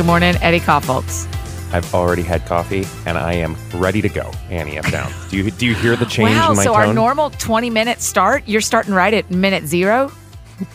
[0.00, 1.26] Good morning, Eddie Kaufholz.
[1.74, 4.30] I've already had coffee and I am ready to go.
[4.48, 4.90] Annie F.
[4.90, 5.12] Downs.
[5.28, 6.80] Do you do you hear the change wow, in my so tone?
[6.80, 10.10] our normal 20 minute start, you're starting right at minute zero?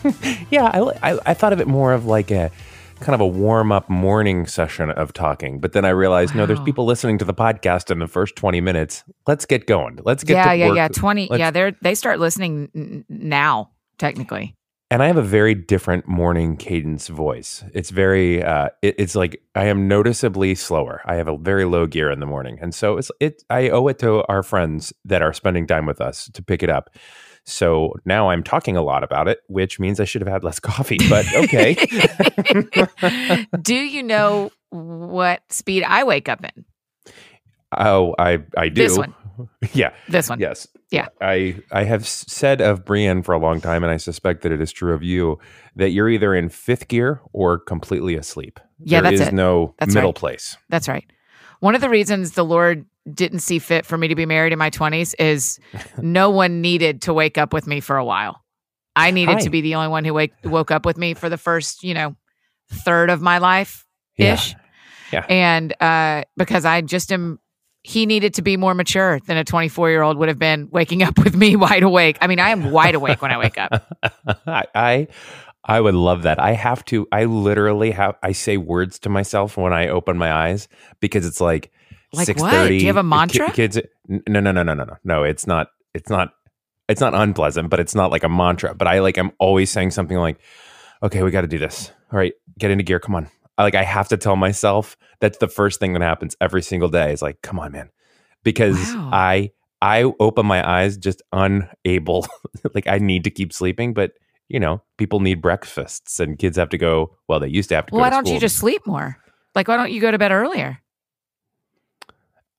[0.50, 2.52] yeah, I, I I thought of it more of like a
[3.00, 6.60] kind of a warm up morning session of talking, but then I realized no, there's
[6.60, 9.02] people listening to the podcast in the first 20 minutes.
[9.26, 9.98] Let's get going.
[10.04, 10.76] Let's get yeah, yeah, work.
[10.76, 10.86] yeah.
[10.86, 11.26] 20.
[11.30, 14.54] Let's- Yeah, they're they start listening now, technically.
[14.90, 17.64] And I have a very different morning cadence voice.
[17.74, 21.02] It's very, uh, it, it's like I am noticeably slower.
[21.04, 23.42] I have a very low gear in the morning, and so it's it.
[23.50, 26.70] I owe it to our friends that are spending time with us to pick it
[26.70, 26.90] up.
[27.44, 30.60] So now I'm talking a lot about it, which means I should have had less
[30.60, 30.98] coffee.
[31.08, 31.74] But okay,
[33.62, 36.64] Do you know what speed I wake up in?
[37.76, 38.82] oh, I I do.
[38.82, 39.14] This one.
[39.72, 40.40] yeah, This one.
[40.40, 41.08] yes, Yeah.
[41.20, 44.60] I I have said of Brienne for a long time, and I suspect that it
[44.60, 45.38] is true of you
[45.76, 48.60] that you're either in fifth gear or completely asleep.
[48.78, 49.34] Yeah, There that's is it.
[49.34, 50.16] no That's middle right.
[50.16, 50.56] place.
[50.68, 51.04] That's right.
[51.60, 54.58] One of the reasons the Lord didn't see fit for me to be married in
[54.58, 55.58] my 20s is
[56.02, 58.42] no one needed to wake up with me for a while.
[58.94, 59.40] I needed Hi.
[59.40, 61.94] to be the only one who wake, woke up with me for the first, you
[61.94, 62.16] know,
[62.70, 63.84] third of my life
[64.16, 64.54] ish.
[65.12, 65.24] Yeah.
[65.28, 67.38] And uh, because I just am,
[67.86, 71.04] he needed to be more mature than a 24 year old would have been waking
[71.04, 72.18] up with me wide awake.
[72.20, 73.94] I mean, I am wide awake when I wake up.
[74.46, 75.08] I, I
[75.64, 76.40] I would love that.
[76.40, 77.06] I have to.
[77.12, 78.16] I literally have.
[78.24, 80.66] I say words to myself when I open my eyes
[80.98, 81.70] because it's like
[82.12, 82.66] Like six what?
[82.66, 83.52] Do you have a mantra?
[83.52, 83.78] kids.
[84.08, 84.96] No, no, no, no, no, no.
[85.04, 85.68] No, it's not.
[85.94, 86.32] It's not.
[86.88, 88.74] It's not unpleasant, but it's not like a mantra.
[88.74, 89.16] But I like.
[89.16, 90.38] I'm always saying something like,
[91.04, 91.92] "Okay, we got to do this.
[92.12, 92.98] All right, get into gear.
[92.98, 96.36] Come on." I, like I have to tell myself that's the first thing that happens
[96.40, 97.12] every single day.
[97.12, 97.90] Is like, "Come on, man,"
[98.44, 99.10] because Wow.
[99.12, 99.50] I
[99.82, 102.26] I open my eyes just unable.
[102.74, 104.12] like I need to keep sleeping, but
[104.48, 107.16] you know, people need breakfasts and kids have to go.
[107.28, 108.02] Well, they used to have to Well, go.
[108.04, 109.16] why to don't you just sleep more?
[109.54, 110.80] Like, why don't you go to bed earlier?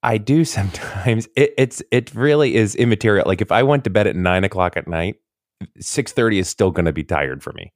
[0.03, 1.27] I do sometimes.
[1.35, 3.25] It, it's it really is immaterial.
[3.27, 5.15] Like if I went to bed at nine o'clock at night,
[5.79, 7.73] six thirty is still going to be tired for me.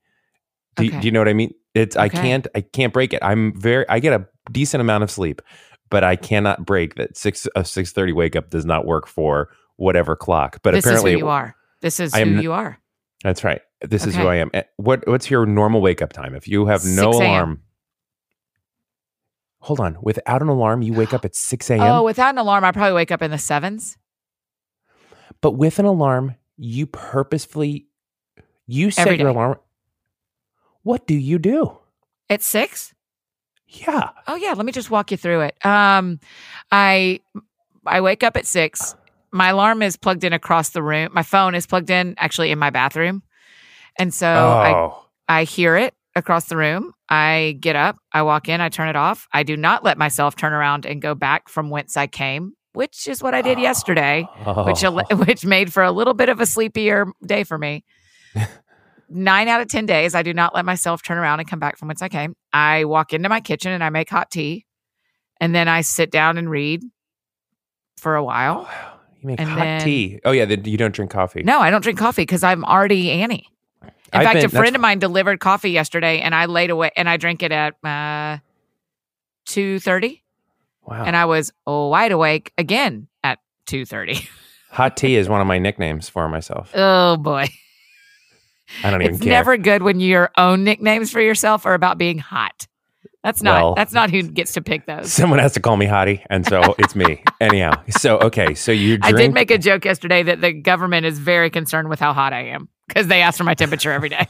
[0.76, 1.00] Do, Okay.
[1.00, 1.54] do you know what I mean?
[1.74, 3.20] It's I can't I can't break it.
[3.22, 5.42] I'm very I get a decent amount of sleep,
[5.90, 9.50] but I cannot break that six a six thirty wake up does not work for
[9.78, 10.60] whatever clock.
[10.64, 11.56] But this is who apparently, you are.
[11.82, 12.78] This is I who you are.
[13.24, 13.62] That's right.
[13.82, 14.50] This is who I am.
[14.54, 16.36] Eh, What what's your normal wake up time?
[16.36, 17.62] If you have no alarm.
[19.60, 19.98] Hold on.
[20.02, 21.82] Without an alarm, you wake up at 6 a.m.
[21.82, 23.96] Oh, without an alarm, I probably wake up in the sevens.
[25.40, 27.86] But with an alarm, you purposefully
[28.66, 29.58] you set your alarm.
[30.84, 31.78] What do you do?
[32.30, 32.94] At six?
[33.68, 34.10] Yeah.
[34.28, 35.66] Oh yeah, let me just walk you through it.
[35.66, 36.20] Um,
[36.72, 37.20] I
[37.86, 38.96] I wake up at six.
[39.32, 41.10] My alarm is plugged in across the room.
[41.14, 43.24] My phone is plugged in actually in my bathroom,
[43.98, 45.06] and so I oh.
[45.30, 46.94] I hear it across the room.
[47.10, 49.28] I get up, I walk in, I turn it off.
[49.34, 53.08] I do not let myself turn around and go back from whence I came, which
[53.08, 54.28] is what I did yesterday.
[54.66, 55.02] which Oh.
[55.16, 57.86] which made for a little bit of a sleepier day for me.
[59.14, 61.78] Nine out of ten days, I do not let myself turn around and come back
[61.78, 62.34] from whence I came.
[62.54, 64.66] I walk into my kitchen and I make hot tea,
[65.40, 66.82] and then I sit down and read
[67.98, 68.70] for a while.
[69.22, 70.20] You make And hot then- tea.
[70.26, 71.44] Oh yeah, you don't drink coffee.
[71.44, 73.48] No, I don't drink coffee because I'm already Annie.
[73.84, 76.92] In I've fact, been- a friend of mine delivered coffee yesterday, and I laid away
[76.96, 78.38] and I drank it at uh,
[79.46, 80.24] two thirty,
[80.86, 81.04] Wow.
[81.06, 84.28] and I was wide awake again at two thirty.
[84.72, 86.72] hot tea is one of my nicknames for myself.
[86.76, 87.48] oh boy.
[88.84, 89.16] I don't even care.
[89.16, 89.32] it's care.
[89.32, 92.68] never good when your own nicknames for yourself are about being hot.
[93.24, 95.14] That's not Well- that's not who gets to pick those.
[95.14, 97.24] Someone has to call me hottie, and so it's me.
[97.40, 101.20] Anyhow, so okay, so you I did make a joke yesterday that the government is
[101.20, 104.28] very concerned with how hot I am because they ask for my temperature every day.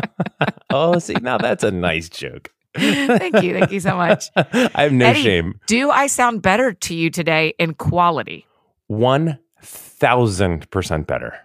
[0.70, 2.50] oh, see, now that's a nice joke.
[2.74, 3.58] Thank you.
[3.58, 4.30] Thank you so much.
[4.36, 5.60] I have no Eddie, shame.
[5.66, 8.46] Do I sound better to you today in quality?
[8.86, 11.38] One thousand percent better.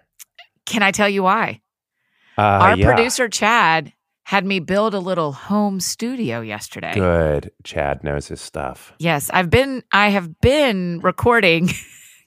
[0.65, 1.61] Can I tell you why?
[2.39, 2.85] Uh, Our yeah.
[2.85, 3.91] producer Chad
[4.23, 6.93] had me build a little home studio yesterday.
[6.93, 7.51] Good.
[7.63, 8.93] Chad knows his stuff.
[8.99, 11.69] Yes, I've been I have been recording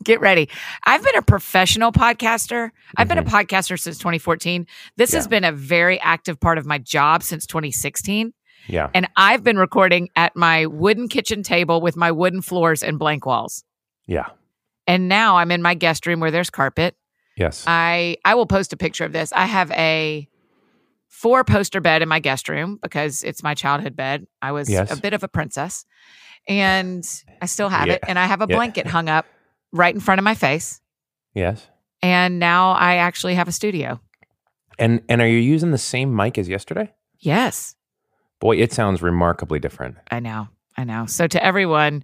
[0.04, 0.48] Get ready.
[0.84, 2.70] I've been a professional podcaster.
[2.96, 4.66] I've been a podcaster since 2014.
[4.96, 5.30] This has Mm-hmm.
[5.30, 8.32] Been a very active part of my job since 2016.
[8.66, 8.90] Yeah.
[8.94, 13.26] And I've been recording at my wooden kitchen table with my wooden floors and blank
[13.26, 13.62] walls.
[14.08, 14.26] Yeah.
[14.88, 16.96] And now I'm in my guest room where there's carpet.
[17.36, 17.64] Yes.
[17.66, 19.32] I I will post a picture of this.
[19.32, 20.28] I have a
[21.08, 24.26] four poster bed in my guest room because it's my childhood bed.
[24.40, 24.90] I was Yes.
[24.96, 25.84] a bit of a princess.
[26.48, 27.04] And
[27.40, 27.94] I still have Yeah.
[27.94, 28.00] it.
[28.08, 28.56] And I have a Yeah.
[28.56, 29.26] blanket hung up
[29.72, 30.80] right in front of my face.
[31.34, 31.68] yes.
[32.04, 34.00] And now I actually have a studio.
[34.78, 36.92] And and are you using the same mic as yesterday?
[37.20, 37.76] Yes.
[38.40, 39.96] Boy, it sounds remarkably different.
[40.10, 40.48] I know.
[40.76, 41.06] I know.
[41.06, 42.02] So to everyone,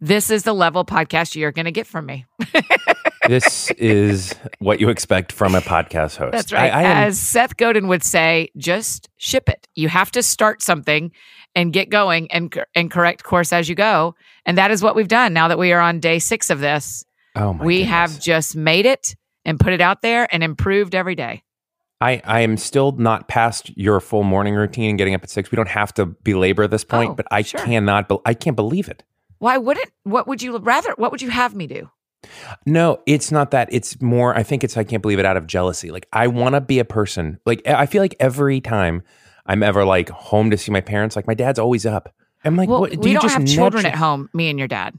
[0.00, 2.26] this is the level podcast you're going to get from me.
[3.28, 6.32] this is what you expect from a podcast host.
[6.32, 6.72] That's right.
[6.72, 9.68] I, I am- As Seth Godin would say, just ship it.
[9.74, 11.12] You have to start something
[11.54, 14.14] and get going and and correct course as you go.
[14.44, 15.32] And that is what we've done.
[15.32, 17.04] Now that we are on day six of this,
[17.36, 17.90] oh my we goodness.
[17.90, 19.14] have just made it
[19.44, 21.42] and put it out there and improved every day.
[22.00, 25.50] I, I am still not past your full morning routine and getting up at six.
[25.50, 27.58] We don't have to belabor this point, Oh, but I sure.
[27.60, 28.08] cannot.
[28.08, 29.02] Be- I can't believe it.
[29.38, 29.90] Why wouldn't?
[30.04, 30.92] What would you rather?
[30.96, 31.90] What would you have me do?
[32.66, 33.68] No, it's not that.
[33.70, 34.36] It's more.
[34.36, 34.76] I think it's.
[34.76, 35.90] I can't believe it out of jealousy.
[35.90, 37.38] Like I want to be a person.
[37.46, 39.02] Like I feel like every time
[39.46, 42.12] I'm ever like home to see my parents, like my dad's always up.
[42.44, 44.28] I'm like, Well, what, do we you don't just have children at home.
[44.32, 44.94] Me and your dad.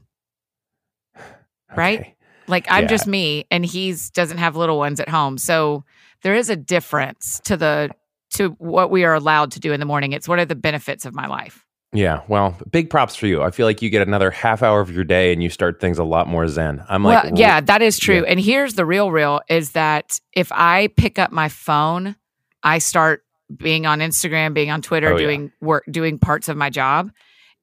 [1.76, 2.00] right?
[2.00, 2.16] Okay.
[2.46, 2.88] Like I'm Yeah.
[2.88, 5.38] just me, and he's doesn't have little ones at home.
[5.38, 5.84] So
[6.22, 7.90] there is a difference to the
[8.34, 10.12] to what we are allowed to do in the morning.
[10.12, 11.64] It's what are the benefits of my life.
[11.92, 12.22] Yeah.
[12.28, 13.42] Well, big props for you.
[13.42, 15.98] I feel like you get another half hour of your day and you start things
[15.98, 16.84] a lot more zen.
[16.88, 18.22] I'm like, well, yeah, that is true.
[18.22, 18.28] yeah.
[18.28, 22.14] And here's the real real is that if I pick up my phone,
[22.62, 23.24] I start
[23.56, 25.24] being on Instagram, being on Twitter, Oh, yeah.
[25.26, 27.10] doing work, doing parts of my job,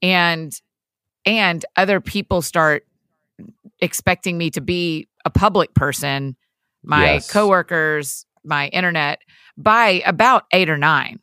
[0.02, 0.52] and
[1.26, 2.86] and other people start
[3.80, 6.36] expecting me to be a public person,
[6.84, 7.32] my Yes.
[7.32, 9.20] coworkers, my internet
[9.58, 11.20] by about eight or nine.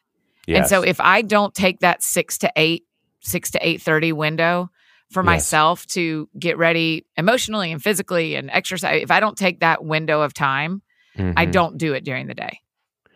[0.48, 2.84] And so if I don't take that six to eight,
[3.24, 4.70] six to eight thirty window
[5.10, 5.26] for Yes.
[5.26, 10.22] myself to get ready emotionally and physically and exercise, if I don't take that window
[10.22, 10.82] of time,
[11.16, 11.52] I Mhm.
[11.52, 12.60] don't do it during the day.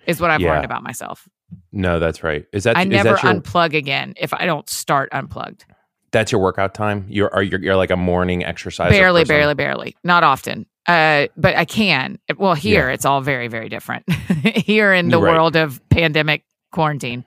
[0.06, 0.52] Is what I've Yeah.
[0.52, 1.28] learned about myself.
[1.72, 2.44] No, that's right.
[2.52, 5.64] Is that I is never that your, unplug again if I don't start unplugged.
[6.12, 7.04] that's your workout time?
[7.08, 8.90] You're are you're, you're like a morning exercise.
[8.90, 9.96] barely, barely, barely.
[10.04, 10.66] Not often.
[10.86, 12.18] Uh, but I can.
[12.38, 12.94] Well, here Yeah.
[12.94, 14.10] it's all very, very different.
[14.44, 15.32] here in the Right.
[15.34, 17.24] world of pandemic quarantine,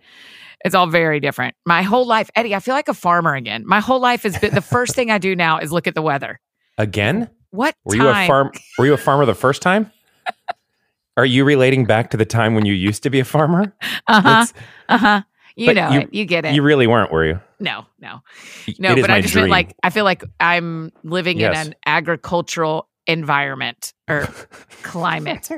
[0.65, 1.55] it's all very different.
[1.65, 3.63] My whole life, Eddie, I feel like a farmer again.
[3.65, 6.01] My whole life has been the first thing I do now is look at the
[6.01, 6.39] weather.
[6.77, 7.29] Again?
[7.51, 8.05] What Were time?
[8.05, 8.51] you a farm?
[8.77, 9.91] Were you a farmer the first time?
[11.17, 13.73] Are you relating back to the time when you used to be a farmer?
[14.07, 14.45] Uh huh.
[14.87, 15.21] Uh huh.
[15.57, 16.13] You know you- it.
[16.13, 16.55] You get it.
[16.55, 17.39] You really weren't, were you?
[17.59, 18.21] no, no,
[18.65, 18.95] It no.
[18.95, 19.43] is But I just dream.
[19.43, 21.59] meant like I feel like I'm living Yes.
[21.65, 24.27] in an agricultural environment or
[24.83, 25.49] climate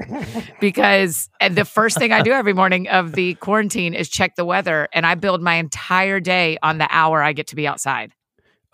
[0.59, 4.87] because the first thing I do every morning of the quarantine is check the weather
[4.93, 8.13] and I build my entire day on the hour I get to be outside.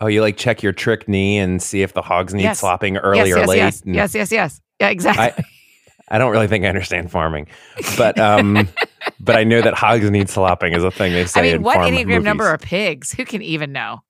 [0.00, 2.60] oh, you like check your trick knee and see if the hogs need Yes.
[2.60, 3.56] slopping early yes, or yes, late.
[3.58, 4.60] yes, and- yes, yes, yes.
[4.80, 5.24] Yeah, exactly.
[5.24, 7.46] I, I don't really think I understand farming,
[7.98, 8.66] but um,
[9.20, 11.40] but I know that hogs need slopping is a thing they say.
[11.40, 12.54] I mean, in what farm enneagram number movies.
[12.54, 13.12] are pigs?
[13.12, 14.00] Who can even know?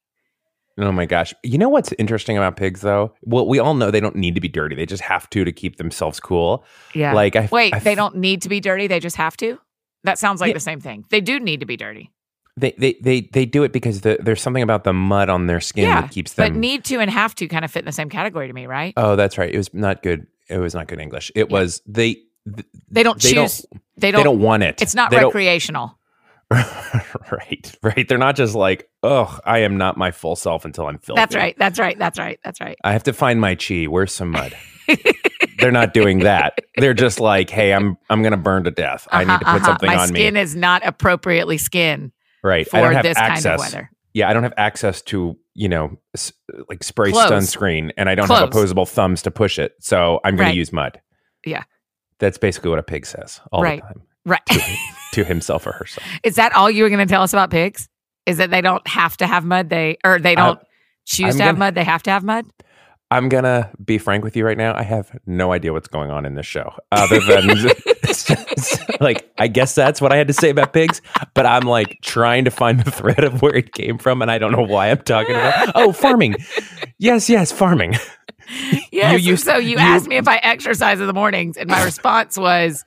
[0.80, 1.34] Oh my gosh!
[1.42, 3.14] You know what's interesting about pigs, though?
[3.22, 5.52] Well, we all know they don't need to be dirty; they just have to to
[5.52, 6.64] keep themselves cool.
[6.94, 7.12] Yeah.
[7.12, 8.86] Like, I Wait, I they don't need to be dirty.
[8.86, 9.58] They just have to.
[10.04, 10.54] That sounds like Yeah.
[10.54, 11.04] the same thing.
[11.10, 12.10] They do need to be dirty.
[12.56, 15.60] They they they they do it because the, there's something about the mud on their
[15.60, 16.52] skin Yeah, that keeps them.
[16.52, 18.66] But need to and have to kind of fit in the same category to me,
[18.66, 18.92] right?
[18.96, 19.52] oh, that's right.
[19.52, 20.26] It was not good.
[20.48, 21.30] It was not good English.
[21.34, 21.58] It Yeah.
[21.58, 22.14] was they.
[22.14, 23.66] th- They don't they don't- choose.
[23.96, 24.24] they They don't.
[24.24, 24.80] don't want it.
[24.82, 25.96] it's not They don't- recreational.
[27.30, 28.08] right, right.
[28.08, 31.20] They're not just like, oh, I am not my full self until I'm filthy.
[31.20, 31.56] That's right.
[31.58, 31.98] That's right.
[31.98, 32.38] That's right.
[32.44, 32.76] That's right.
[32.84, 33.84] I have to find my chi.
[33.84, 34.54] Where's some mud?
[35.58, 36.58] They're not doing that.
[36.76, 39.06] They're just like, hey, I'm I'm gonna burn to death.
[39.12, 39.64] I need to Uh-huh, put uh-huh.
[39.66, 40.12] something My on me.
[40.12, 42.66] My skin is not appropriately skin Right.
[42.68, 43.44] for I don't have this access.
[43.44, 43.90] kind of weather.
[44.14, 46.32] Yeah, I don't have access to you know s-
[46.68, 49.74] like spray sunscreen, and I don't have opposable thumbs to push it.
[49.80, 50.52] So I'm going Right.
[50.52, 51.00] to use mud.
[51.46, 51.62] Yeah.
[52.18, 53.80] That's basically what a pig says all Right.
[53.82, 54.40] the time Right.
[55.12, 56.06] to himself or herself.
[56.22, 57.88] is that all you were going to tell us about pigs?
[58.26, 59.70] Is that they don't have to have mud?
[59.70, 60.60] They or they don't
[61.06, 61.74] choose I'm to have gonna- mud.
[61.74, 62.46] They have to have mud.
[63.12, 64.72] I'm gonna be frank with you right now.
[64.72, 67.48] I have no idea what's going on in this show, other than
[69.00, 71.02] like I guess that's what I had to say about pigs.
[71.34, 74.38] But I'm like trying to find the thread of where it came from, and I
[74.38, 75.72] don't know why I'm talking about.
[75.74, 76.36] Oh, farming.
[76.98, 77.96] Yes, yes, farming.
[78.92, 79.22] Yes.
[79.22, 82.36] used- so you, you- asked me if I exercise in the mornings, and my response
[82.36, 82.84] was,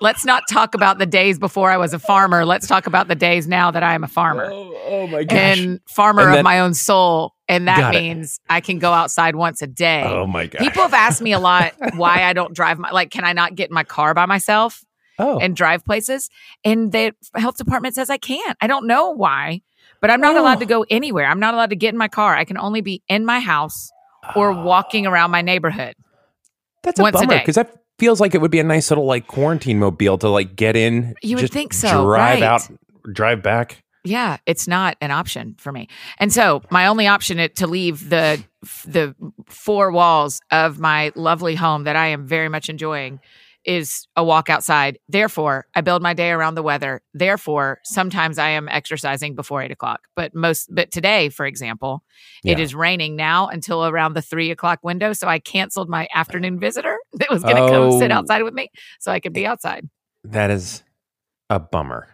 [0.00, 2.44] "Let's not talk about the days before I was a farmer.
[2.44, 5.58] Let's talk about the days now that I am a farmer oh, oh my goodness.
[5.58, 8.00] and farmer And of my own soul." And that Got it.
[8.02, 10.02] means I can go outside once a day.
[10.04, 10.58] Oh my god.
[10.58, 13.10] People have asked me a lot why I don't drive my like.
[13.10, 14.84] Can I not get in my car by myself
[15.18, 16.28] oh, and drive places?
[16.64, 18.58] And the health department says I can't.
[18.60, 19.62] I don't know why,
[20.00, 20.42] but I'm not Oh.
[20.42, 21.26] allowed to go anywhere.
[21.26, 22.34] I'm not allowed to get in my car.
[22.36, 23.90] I can only be in my house
[24.34, 24.62] or ah.
[24.62, 25.94] walking around my neighborhood.
[26.82, 29.78] That's a bummer because that feels like it would be a nice little like quarantine
[29.78, 31.14] mobile to like get in.
[31.22, 32.42] You would think so, Drive right.
[32.42, 32.68] out,
[33.12, 33.82] drive back.
[34.04, 35.88] Yeah, it's not an option for me.
[36.18, 38.42] And so my only option is to leave the
[38.84, 39.14] the
[39.46, 43.20] four walls of my lovely home that I am very much enjoying
[43.66, 44.98] is a walk outside.
[45.08, 47.02] Therefore, I build my day around the weather.
[47.12, 50.00] Therefore, sometimes I am exercising before eight o'clock.
[50.14, 52.04] But most, but today, for example,
[52.44, 52.64] it Yeah.
[52.64, 55.12] is raining now until around the three o'clock window.
[55.12, 58.14] So I canceled my afternoon visitor that was going to come sit Oh.
[58.14, 58.70] outside with me,
[59.00, 59.88] so I could be outside.
[60.24, 60.82] That is
[61.50, 62.08] a bummer.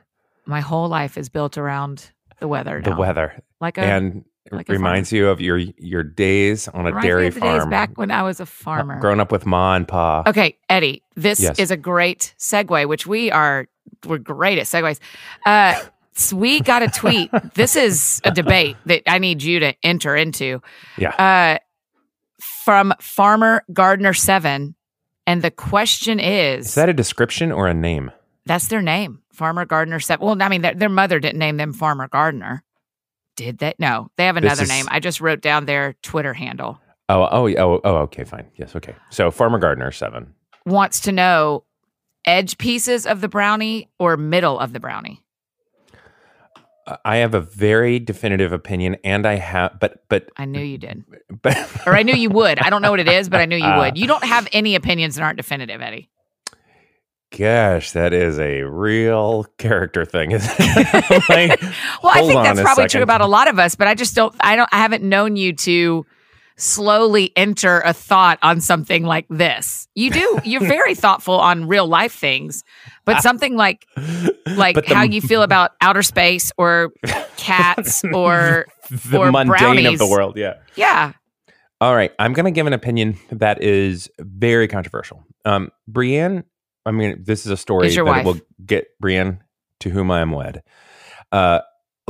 [0.47, 2.81] My whole life is built around the weather.
[2.83, 7.01] The weather like a and it like reminds you of your your days on a
[7.01, 7.71] dairy of the days farm.
[7.71, 8.99] back when I was a farmer.
[9.01, 10.25] Growing up with ma and pa.
[10.27, 11.59] Okay, Eddie, this Yes.
[11.59, 13.69] is a great segue, which we are
[14.07, 14.99] we're great at segues.
[15.47, 15.81] Uh,
[16.35, 17.31] we got a tweet.
[17.55, 20.61] this is a debate that I need you to enter into.
[20.99, 21.11] Yeah.
[21.11, 21.59] Uh,
[22.65, 24.75] from Farmer Gardener Seven,
[25.27, 28.11] and the question is, Is that a description or a name?
[28.45, 30.27] that's their name, Farmer Gardener Seven.
[30.27, 32.63] Well, I mean, their, their mother didn't name them Farmer Gardener,
[33.37, 33.75] did they?
[33.79, 34.87] No, they have another is- name.
[34.89, 36.81] I just wrote down their Twitter handle.
[37.09, 38.47] Oh, oh, oh, oh, okay, fine.
[38.57, 38.95] Yes, okay.
[39.11, 40.35] So Farmer Gardener seven.
[40.65, 41.65] Wants to know
[42.25, 45.23] edge pieces of the brownie or middle of the brownie.
[47.05, 51.05] I have a very definitive opinion, and I have, but, but, I knew you did.
[51.43, 52.59] but, Or I knew you would.
[52.59, 53.99] I don't know what it is, but I knew you Uh, would.
[53.99, 56.11] You don't have any opinions that aren't definitive, Eddie.
[57.37, 61.23] Gosh, that is a real character thing, isn't it?
[61.29, 61.61] Like,
[62.03, 64.35] Well, I think that's probably true about a lot of us, but I just don't
[64.41, 66.05] I don't I haven't known you to
[66.57, 69.89] slowly enter a thought on something like this.
[69.95, 70.39] You do.
[70.45, 72.63] You're very thoughtful on real life things,
[73.05, 73.87] but something like
[74.57, 76.93] like the- how you feel about outer space or
[77.37, 80.37] cats or the or mundane of the world.
[80.37, 80.55] Yeah.
[80.77, 81.13] yeah.
[81.81, 85.25] All right, I'm going to give an opinion that is very controversial.
[85.45, 86.45] Um, Brienne,
[86.85, 88.25] I mean, this is a story Is that wife.
[88.25, 89.43] will get Brienne
[89.81, 90.63] to whom I am wed.
[91.31, 91.61] Uh,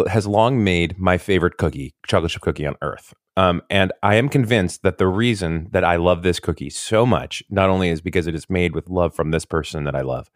[0.09, 3.14] has long made my favorite cookie, chocolate chip cookie on earth.
[3.37, 7.43] Um, and I am convinced that the reason that I love this cookie so much,
[7.49, 10.31] not only is because it is made with love from this person that I love,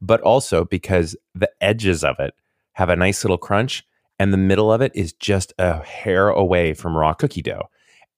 [0.00, 2.34] but also because the edges of it
[2.72, 3.84] have a nice little crunch,
[4.18, 7.68] and the middle of it is just a hair away from raw cookie dough.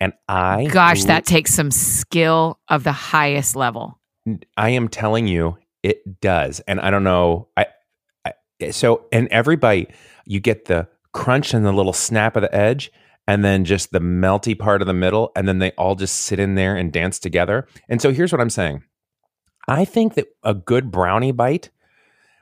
[0.01, 4.00] And I Gosh, that takes some skill of the highest level.
[4.57, 6.61] I am telling you, it does.
[6.61, 7.49] And I don't know.
[7.57, 7.67] I,
[8.25, 9.93] I so in every bite,
[10.27, 12.93] you get the crunch and the little snap of the edge,
[13.27, 16.39] and then just the melty part of the middle, and then they all just sit
[16.39, 17.67] in there and dance together.
[17.89, 18.83] And so here's what I'm saying.
[19.69, 21.71] I think that a good brownie bite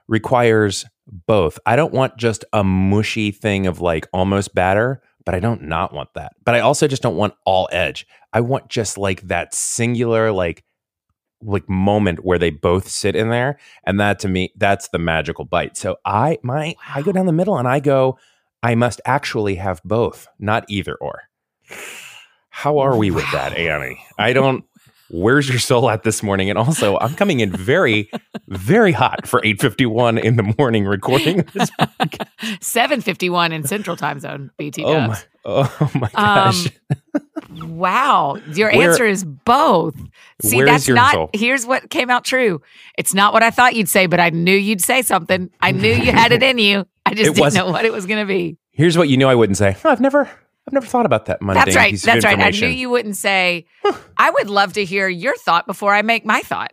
[0.06, 1.58] requires both.
[1.66, 5.92] I don't want just a mushy thing of like almost batter, but I don't not
[5.92, 6.32] want that.
[6.44, 8.06] But I also just don't want all edge.
[8.32, 10.64] I want just like that singular like
[11.42, 15.44] like moment where they both sit in there and that to me that's the magical
[15.44, 15.76] bite.
[15.76, 18.18] So I my I go down the middle and I go
[18.62, 21.22] I must actually have both, not either or.
[22.50, 24.04] How are we with that, Annie?
[24.18, 24.64] I don't
[25.10, 26.50] Where's your soul at this morning?
[26.50, 28.10] And also, I'm coming in very,
[28.48, 31.70] very hot for 8:51 in the morning recording this.
[32.60, 36.68] 751 in Central Time Zone, BT Oh my, oh my Um, gosh!
[37.62, 38.36] Wow.
[38.52, 39.94] Your Where- answer is both.
[40.42, 41.30] See, that's not, soul?
[41.32, 42.60] here's what came out true.
[42.96, 45.50] It's not what I thought you'd say, but I knew you'd say something.
[45.60, 46.86] I knew you had it in you.
[47.06, 48.58] I just It didn't wasn't- know what it was going to be.
[48.72, 49.76] Here's what you knew I wouldn't say.
[49.84, 50.28] Oh, I've never,
[50.68, 51.98] I've never thought about that mundane That's right.
[52.00, 52.38] That's right.
[52.38, 53.66] I knew you wouldn't say,
[54.18, 56.72] I would love to hear your thought before I make my thought.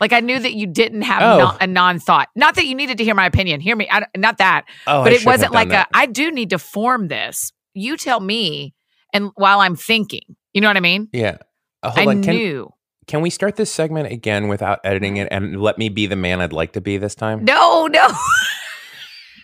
[0.00, 1.38] Like I knew that you didn't have Oh.
[1.38, 2.28] non- a non thought.
[2.36, 3.60] Not that you needed to hear my opinion.
[3.60, 3.88] Hear me.
[3.90, 4.64] I, don't- that.
[4.86, 5.88] oh, but I it wasn't like that.
[5.92, 7.52] a, I do need to form this.
[7.74, 8.74] You tell me.
[9.12, 11.08] And while I'm thinking, you know what I mean?
[11.12, 11.38] Yeah.
[11.82, 12.22] Uh, hold I on.
[12.22, 12.66] Can,
[13.06, 16.40] can we start this segment again without editing it and let me be the man
[16.40, 17.44] I'd like to be this time?
[17.44, 18.08] No, no.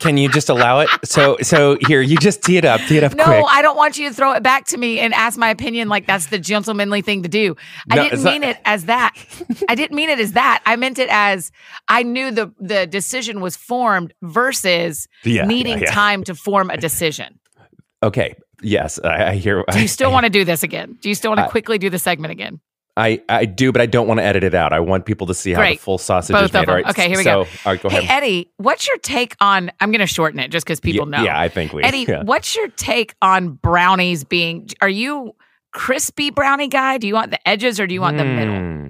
[0.03, 0.89] Can you just allow it?
[1.05, 3.45] So, so here, you just tee it up, tee it up No, quick.
[3.49, 6.07] I don't want you to throw it back to me and ask my opinion like
[6.07, 7.57] that's the gentlemanly thing to do.
[7.91, 9.15] I No, didn't it's not- mean it as that.
[9.69, 10.63] I didn't mean it as that.
[10.67, 11.51] I meant it as
[11.89, 15.93] I knew the the decision was formed versus yeah, needing yeah, yeah.
[15.93, 17.39] time to form a decision.
[18.03, 18.35] Okay.
[18.65, 19.65] Yes, I, I hear.
[19.73, 20.97] Do you still I, want to do this again?
[21.01, 22.61] Do you still want to I- quickly do the segment again?
[22.97, 24.75] I, I do, but I don't want to edit it out.
[24.75, 25.79] I want people to see how Great.
[25.79, 26.61] the full sausage Both is made.
[26.61, 26.71] of them.
[26.71, 26.91] All right.
[26.91, 27.51] Okay, here we so, go.
[27.65, 28.23] All right, go Hey ahead.
[28.23, 31.25] Eddie, what's your take on I'm going to shorten it just cuz people yeah, know.
[31.25, 31.83] Yeah, I think we.
[31.83, 32.23] Eddie, yeah.
[32.23, 35.35] what's your take on brownies being are you
[35.73, 36.99] crispy brownie guy?
[36.99, 38.59] Do you want the edges or do you want the middle?
[38.59, 38.87] Hmm.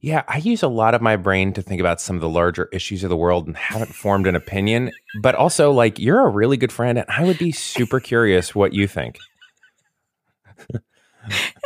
[0.00, 2.68] Yeah, I use a lot of my brain to think about some of the larger
[2.72, 4.92] issues of the world and haven't formed an opinion.
[5.22, 8.74] But also, like, you're a really good friend, and I would be super curious what
[8.74, 9.18] you think.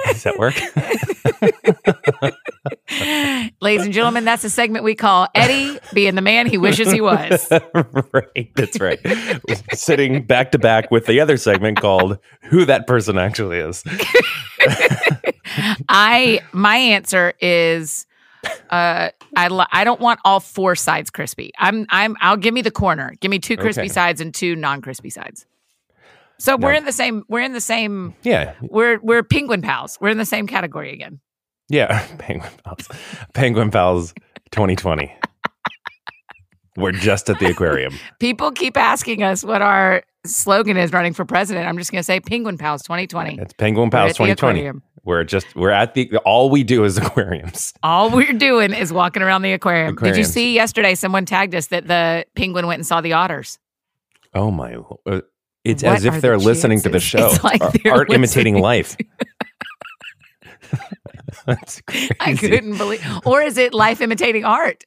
[0.07, 0.55] Does that work?
[3.61, 7.01] Ladies and gentlemen, that's a segment we call Eddie being the man he wishes he
[7.01, 7.49] was.
[8.13, 8.99] right, that's right.
[9.75, 13.85] Sitting back to back with the other segment called "Who That Person Actually Is."
[15.89, 18.07] I my answer is
[18.71, 21.53] Uh, I li- I don't want all four sides crispy.
[21.59, 23.15] I'm I'm I'll give me the corner.
[23.21, 23.89] Give me two crispy Okay.
[23.89, 25.45] sides and two non crispy sides.
[26.39, 27.25] So we're in the same.
[27.29, 28.15] We're in the same.
[28.23, 29.99] Yeah, We're we're penguin pals.
[30.01, 31.21] We're in the same category again.
[31.69, 32.07] yeah.
[32.19, 32.89] Penguin Pals,
[33.35, 34.15] Penguin Pals,
[34.53, 35.13] 2020.
[36.77, 37.95] We're just at the aquarium.
[38.21, 41.67] People keep asking us what our slogan is running for president.
[41.67, 43.39] I'm just going to say Penguin Pals 2020.
[43.41, 44.81] It's Penguin Pals 2020.
[45.05, 47.73] We're just we're at the all we do is aquariums.
[47.83, 49.97] All we're doing is walking around the aquarium.
[49.97, 50.95] Did you see yesterday?
[50.95, 53.59] Someone tagged us that the penguin went and saw the otters.
[54.35, 54.77] Oh my!
[55.07, 55.23] uh,
[55.69, 57.27] It's What as if they're the listening to the show.
[57.27, 58.97] It's like art imitating life.
[61.47, 61.83] That's
[62.21, 63.05] I couldn't believe.
[63.27, 64.85] Or is it life imitating art?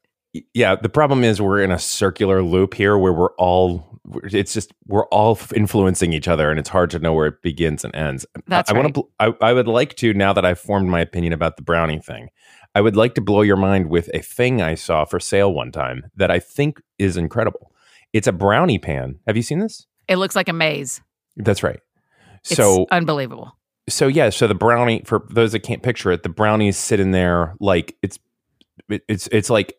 [0.54, 4.00] Yeah, the problem is we're in a circular loop here where we're all.
[4.24, 7.86] It's just we're all influencing each other, and it's hard to know where it begins
[7.86, 8.26] and ends.
[8.48, 9.08] That's I, I want to.
[9.20, 12.30] I, I would like to now that I've formed my opinion about the brownie thing.
[12.74, 15.72] I would like to blow your mind with a thing I saw for sale one
[15.72, 17.72] time that I think is incredible.
[18.14, 19.20] It's a brownie pan.
[19.28, 19.86] Have you seen this?
[20.08, 21.02] It looks like a maze.
[21.38, 21.80] That's right.
[22.44, 23.56] It's So unbelievable.
[23.90, 27.12] so yeah, so the brownie for those that can't picture it, the brownies sit in
[27.12, 28.18] there like it's
[28.90, 29.76] it- it's it's like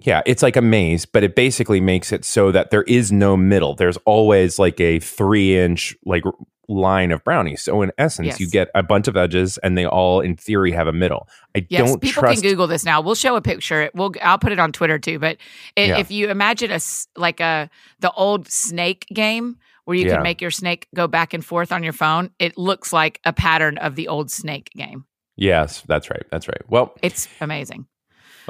[0.00, 3.36] yeah, it's like a maze, but it basically makes it so that there is no
[3.36, 3.74] middle.
[3.74, 6.22] There's always like a three inch like
[6.68, 7.62] line of brownies.
[7.62, 8.40] So in essence, Yes.
[8.40, 11.26] you get a bunch of edges, and they all, in theory, have a middle.
[11.56, 12.42] I Yes, don't people trust.
[12.42, 13.00] can Google this now.
[13.00, 13.90] We'll show a picture.
[13.94, 15.18] We'll I'll put it on Twitter too.
[15.18, 15.38] But
[15.76, 15.98] i Yeah.
[15.98, 16.78] if you imagine a
[17.16, 17.70] like a
[18.00, 19.56] the old snake game
[19.86, 20.14] where you Yeah.
[20.16, 23.32] can make your snake go back and forth on your phone, it looks like a
[23.32, 25.04] pattern of the old snake game.
[25.36, 26.24] yes, that's right.
[26.30, 26.60] That's right.
[26.68, 27.86] Well, It's amazing.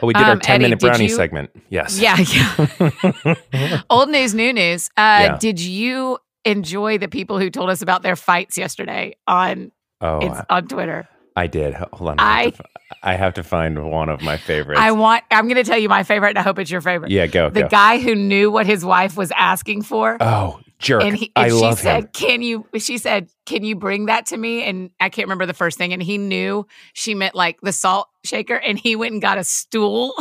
[0.03, 1.51] oh, we did our Um, ten Eddie, minute brownie you- segment.
[1.69, 2.01] Yes.
[2.01, 3.35] Yeah, yeah.
[3.91, 4.89] old news, new news.
[4.97, 5.37] Uh, Yeah.
[5.39, 10.41] Did you enjoy the people who told us about their fights yesterday on oh, it's
[10.49, 11.09] on Twitter?
[11.39, 11.75] I did.
[11.75, 12.17] Hold on.
[12.19, 12.65] I have, to,
[13.05, 14.81] I have to find one of my favorites.
[14.81, 15.23] I want.
[15.31, 17.13] I'm going to tell you my favorite, and I hope it's your favorite.
[17.13, 17.49] yeah, go.
[17.49, 17.69] the go.
[17.69, 20.17] guy who knew what his wife was asking for.
[20.21, 21.05] Oh, jerk!
[21.05, 22.11] and he, I and she love said, him.
[22.13, 25.55] "Can you?" She said, "Can you bring that to me?" And I can't remember the
[25.55, 25.93] first thing.
[25.93, 29.45] And he knew she meant like the salt shaker, and he went and got a
[29.45, 30.15] stool.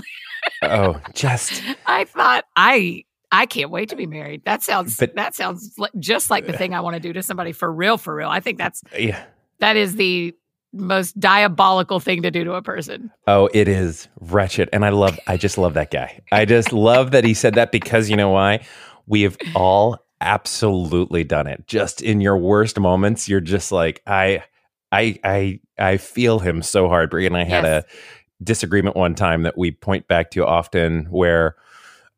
[0.61, 3.05] Oh, just I thought I.
[3.31, 4.43] I can't wait to be married.
[4.45, 7.51] That sounds But- that sounds just like the thing I want to do to somebody
[7.51, 8.29] for real, for real.
[8.29, 9.23] I think that's yeah.
[9.59, 10.33] that is the
[10.73, 13.11] most diabolical thing to do to a person.
[13.25, 15.19] Oh, it is wretched, and I love.
[15.27, 16.19] I just love that guy.
[16.31, 18.65] I just love that he said that because you know why?
[19.07, 21.67] We have all absolutely done it.
[21.67, 24.43] Just in your worst moments, you're just like, I,
[24.91, 27.09] I, I, I feel him so hard.
[27.09, 27.83] Brie and I had Yes.
[27.83, 31.55] a disagreement one time that we point back to often, where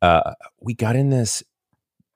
[0.01, 1.43] uh, we got in this.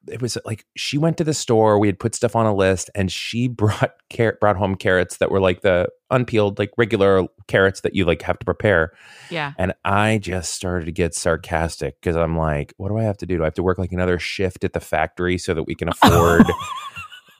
[0.09, 1.79] It was like she went to the store.
[1.79, 5.31] We had put stuff on a list, and she brought carrot brought home carrots that
[5.31, 8.93] were like the unpeeled, like regular carrots that you like have to prepare.
[9.29, 9.53] Yeah.
[9.57, 13.25] And I just started to get sarcastic because I'm like, what do I have to
[13.25, 13.37] do?
[13.37, 15.89] Do I have to work like another shift at the factory so that we can
[16.03, 16.45] afford,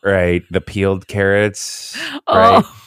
[0.04, 1.98] right, the peeled carrots,
[2.30, 2.64] right?
[2.66, 2.83] Oh,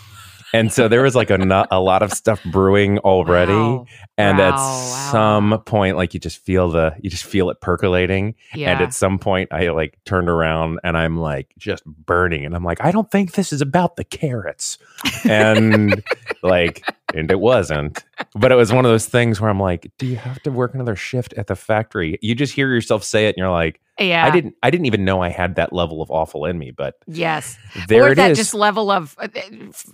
[0.53, 3.53] And so there was like a, a lot of stuff brewing already.
[3.53, 3.87] wow.
[4.17, 7.61] And Wow, at wow, some point, like you just feel the, you just feel it
[7.61, 8.35] percolating.
[8.55, 8.73] yeah.
[8.73, 12.45] And at some point, I like turned around and I'm like just burning.
[12.45, 14.79] And I'm like, I don't think this is about the carrots.
[15.25, 16.03] And
[16.43, 16.83] like,
[17.17, 18.05] and it wasn't.
[18.35, 20.75] But it was one of those things where I'm like, do you have to work
[20.75, 22.19] another shift at the factory?
[22.23, 24.25] You just hear yourself say it and you're like, yeah.
[24.27, 26.71] I didn't, I didn't even know I had that level of awful in me.
[26.71, 27.59] But Yes.
[27.89, 28.39] there or it that is.
[28.39, 29.29] just level of uh,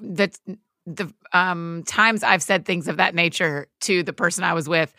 [0.00, 0.30] the
[0.86, 4.92] the um times I've said things of that nature to the person I was with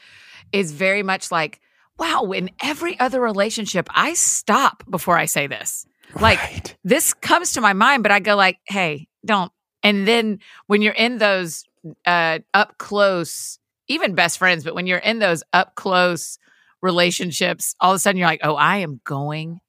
[0.53, 1.59] is very much like,
[1.99, 5.85] wow, in every other relationship, I stop before I say this.
[6.19, 6.75] Like Right.
[6.83, 9.51] this comes to my mind, but I go like, hey, don't.
[9.81, 11.65] And then when you're in those
[12.05, 16.37] uh up close, even best friends, but when you're in those up close
[16.81, 19.59] relationships, all of a sudden you're like, oh, I am going.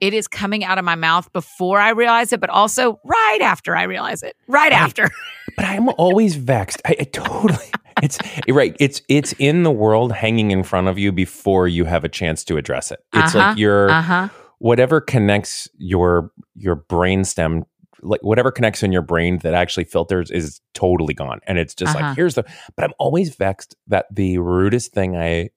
[0.00, 3.74] It is coming out of my mouth before I realize it, but also right after
[3.76, 4.36] I realize it.
[4.48, 4.72] Right Right.
[4.72, 5.08] after.
[5.56, 6.82] but I'm always vexed.
[6.84, 7.58] I, I totally.
[8.02, 8.18] It's
[8.50, 8.76] right.
[8.80, 12.42] It's it's in the world, hanging in front of you before you have a chance
[12.44, 12.98] to address it.
[13.14, 14.28] It's Uh-huh, like you're Uh-huh.
[14.58, 17.62] whatever connects your your brainstem,
[18.04, 21.96] like whatever connects in your brain that actually filters is totally gone, and it's just
[21.96, 22.06] Uh-huh.
[22.08, 22.44] like here's the.
[22.76, 25.50] But I'm always vexed that the rudest thing I.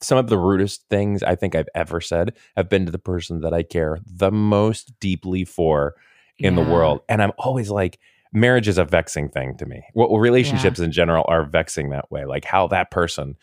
[0.00, 3.40] Some of the rudest things I think I've ever said have been to the person
[3.40, 5.94] that I care the most deeply for
[6.38, 7.00] in the world.
[7.08, 7.98] And I'm always like,
[8.32, 9.82] marriage is a vexing thing to me.
[9.94, 12.26] Well, relationships in general are vexing that way.
[12.26, 13.36] Like how that person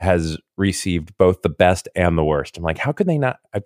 [0.00, 2.56] has received both the best and the worst.
[2.58, 3.38] I'm like, how could they not?
[3.54, 3.62] I,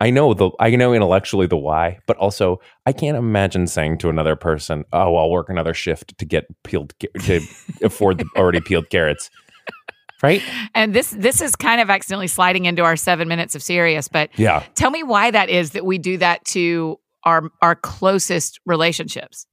[0.00, 4.08] I know the I know intellectually the why, but also I can't imagine saying to
[4.08, 7.40] another person, "Oh, I'll work another shift to get peeled to
[7.82, 9.30] afford the already peeled carrots."
[10.22, 10.42] right?
[10.74, 14.30] And this this is kind of accidentally sliding into our seven minutes of serious, but
[14.38, 14.62] Yeah.
[14.74, 19.46] tell me why that is that we do that to our our closest relationships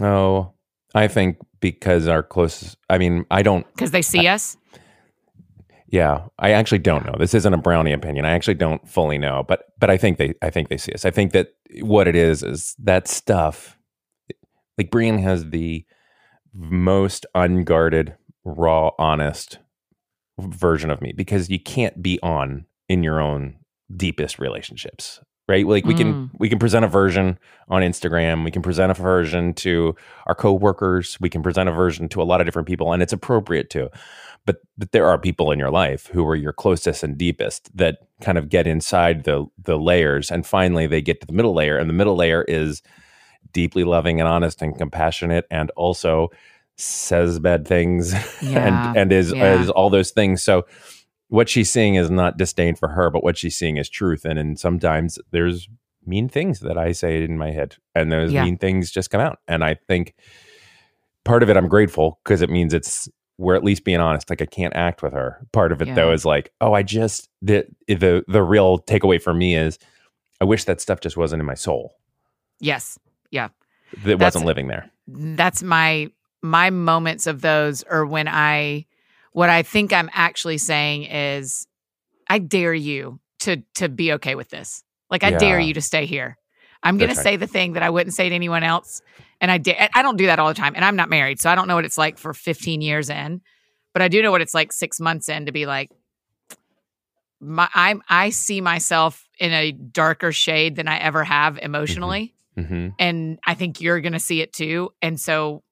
[0.00, 0.52] Oh,
[0.94, 2.76] I think because our closest.
[2.90, 3.66] I mean, I don't.
[3.74, 4.56] because they see us.
[5.94, 7.14] Yeah, I actually don't know.
[7.16, 8.24] This isn't a brownie opinion.
[8.24, 11.04] I actually don't fully know, but but I think they I think they see us.
[11.04, 13.78] I think that what it is is that stuff.
[14.76, 15.84] Like Brian has the
[16.52, 19.60] most unguarded, raw, honest
[20.40, 23.54] version of me because you can't be on in your own
[23.96, 25.66] deepest relationships, right?
[25.66, 26.30] Like we can mm.
[26.38, 29.94] we can present a version on Instagram, we can present a version to
[30.26, 33.12] our coworkers, we can present a version to a lot of different people, and it's
[33.12, 33.90] appropriate to.
[34.46, 37.98] But but there are people in your life who are your closest and deepest that
[38.20, 41.78] kind of get inside the the layers and finally they get to the middle layer
[41.78, 42.82] and the middle layer is
[43.52, 46.30] deeply loving and honest and compassionate and also
[46.76, 49.60] says bad things Yeah, and and is yeah.
[49.60, 50.42] is all those things.
[50.42, 50.66] So
[51.28, 54.38] what she's seeing is not disdain for her but what she's seeing is truth and
[54.38, 55.68] and sometimes there's
[56.06, 58.44] mean things that I say in my head and those Yeah.
[58.44, 60.14] mean things just come out and I think
[61.24, 64.30] part of it I'm grateful because it means it's we're at least being honest.
[64.30, 65.44] Like I can't act with her.
[65.52, 69.34] Part of it though is like, oh, I just the the the real takeaway for
[69.34, 69.76] me is
[70.40, 71.96] I wish that stuff just wasn't in my soul.
[72.60, 72.96] Yes,
[73.32, 73.48] Yeah.
[74.04, 74.88] That That's- wasn't living there.
[75.08, 76.10] that's my
[76.42, 78.86] my moments of those are when I
[79.34, 81.66] what I think I'm actually saying is
[82.30, 84.84] I dare you to to be okay with this.
[85.10, 86.38] Like I dare you to stay here.
[86.84, 89.02] I'm going to say the thing that I wouldn't say to anyone else
[89.40, 91.50] and I dare I don't do that all the time and I'm not married so
[91.50, 93.40] I don't know what it's like for 15 years in
[93.92, 95.90] but I do know what it's like 6 months in to be like
[97.40, 102.90] my I'm I see myself in a darker shade than I ever have emotionally hmm
[103.00, 104.92] and I think you're going to see it too.
[105.02, 105.63] And so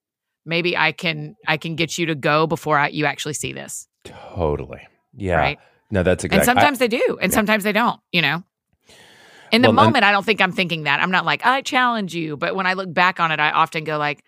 [0.44, 3.86] maybe I can I can get you to go before I, you actually see this,
[4.04, 4.80] Totally.
[5.16, 5.36] Yeah.
[5.36, 5.58] right?
[5.90, 6.38] No, that's exactly.
[6.40, 7.34] and sometimes they do, and yeah.
[7.34, 8.00] sometimes they don't.
[8.12, 8.42] You know,
[9.52, 11.00] in the Well, moment, I don't think I'm thinking that.
[11.00, 13.84] I'm not like I challenge you, but when I look back on it, I often
[13.84, 14.22] go like.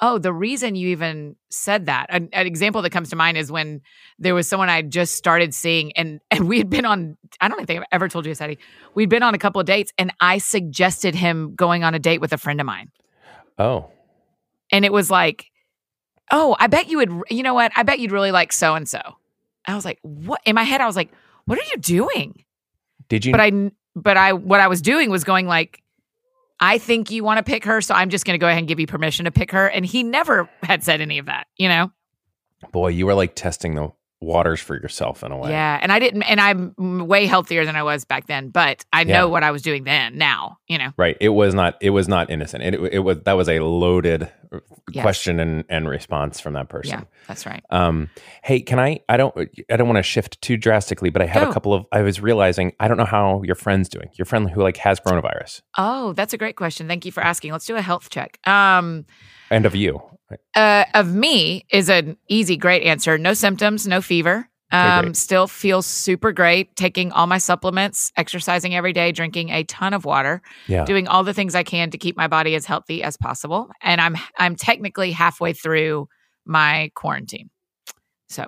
[0.00, 2.06] Oh, the reason you even said that.
[2.08, 3.82] An, an example that comes to mind is when
[4.18, 7.18] there was someone I just started seeing, and and we had been on.
[7.42, 8.58] I don't think I've ever told you this, Eddie.
[8.94, 12.22] We'd been on a couple of dates, and I suggested him going on a date
[12.22, 12.90] with a friend of mine.
[13.58, 13.90] oh,
[14.72, 15.50] and it was like,
[16.30, 17.10] oh, I bet you would.
[17.30, 17.72] You know what?
[17.76, 19.00] I bet you'd really like so and so.
[19.66, 20.40] I was like, what?
[20.44, 21.10] In my head, I was like,
[21.44, 22.44] what are you doing?
[23.12, 23.32] did you?
[23.32, 25.82] But I, but I, what I was doing was going like,
[26.58, 28.68] I think you want to pick her, so I'm just going to go ahead and
[28.68, 29.66] give you permission to pick her.
[29.66, 31.92] And he never had said any of that, you know?
[32.70, 33.90] boy, you were like testing the
[34.22, 35.50] waters for yourself in a way.
[35.50, 35.78] Yeah.
[35.82, 39.18] And I didn't, and I'm way healthier than I was back then, but I Yeah.
[39.20, 40.16] know what I was doing then.
[40.16, 40.92] Now, you know.
[40.96, 41.16] Right.
[41.20, 41.76] It was not.
[41.80, 42.62] It was not innocent.
[42.64, 43.18] It, it was.
[43.24, 44.30] That was a loaded
[44.90, 45.02] Yes.
[45.02, 46.98] question and and response from that person.
[47.00, 47.62] Yeah, that's right.
[47.70, 48.10] Um,
[48.42, 49.00] hey, can I?
[49.08, 49.34] I don't.
[49.70, 51.50] I don't want to shift too drastically, but I have Go.
[51.50, 51.86] a couple of.
[51.90, 54.10] I was realizing I don't know how your friend's doing.
[54.14, 56.86] Your friend who like has coronavirus, Oh, that's a great question.
[56.88, 57.52] Thank you for asking.
[57.52, 58.38] Let's do a health check.
[58.46, 59.06] Um,
[59.50, 60.02] and of you.
[60.54, 63.18] Uh, of me is an easy, great answer.
[63.18, 64.48] No symptoms, no fever.
[64.74, 65.16] Um, great.
[65.16, 66.74] still feels super great.
[66.76, 70.86] Taking all my supplements, exercising every day, drinking a ton of water, Yeah.
[70.86, 73.70] doing all the things I can to keep my body as healthy as possible.
[73.82, 76.08] And I'm I'm technically halfway through
[76.46, 77.50] my quarantine.
[78.30, 78.46] So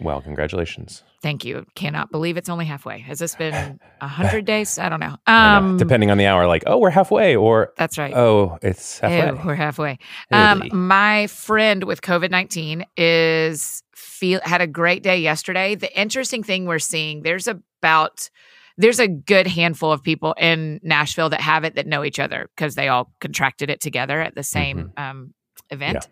[0.00, 1.02] Well, congratulations.
[1.24, 1.64] Thank you.
[1.74, 2.98] Cannot believe it's only halfway.
[2.98, 4.78] Has this been a hundred days?
[4.78, 5.16] I don't know.
[5.26, 8.14] Um, Depending on the hour, like oh, we're halfway, or that's right.
[8.14, 9.40] oh, it's halfway.
[9.40, 9.98] Ew, we're halfway.
[10.30, 15.74] Um, my friend with COVID nineteen is feel had a great day yesterday.
[15.74, 18.28] The interesting thing we're seeing there's about
[18.76, 22.50] there's a good handful of people in Nashville that have it that know each other
[22.54, 25.32] because they all contracted it together at the same um,
[25.70, 26.06] event,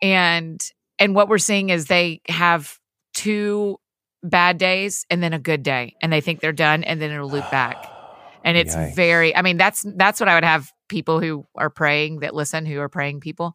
[0.00, 0.58] and
[0.98, 2.78] and what we're seeing is they have
[3.12, 3.78] two
[4.22, 7.30] bad days and then a good day, and they think they're done, and then it'll
[7.30, 7.86] loop back.
[8.44, 8.94] And it's Yikes.
[8.94, 12.64] very i mean that's that's what i would have people who are praying that listen
[12.64, 13.54] who are praying people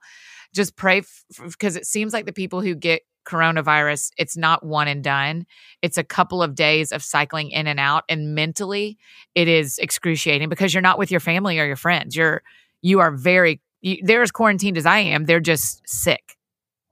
[0.54, 1.01] just pray
[1.41, 5.45] because it seems like the people who get coronavirus it's not one and done.
[5.82, 8.97] It's a couple of days of cycling in and out and mentally
[9.34, 12.15] it is excruciating because you're not with your family or your friends.
[12.15, 12.41] You're
[12.82, 15.25] you are very you, they're as quarantined as i am.
[15.25, 16.38] They're just sick.